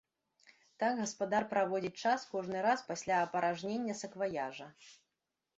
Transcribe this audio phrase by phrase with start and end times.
[0.83, 4.67] Так гаспадар праводзіць час кожны раз пасля апаражнення сакваяжа.